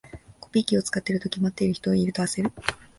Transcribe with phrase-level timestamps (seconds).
[0.39, 2.51] コピー機使ってるとき、待ってる人いると焦る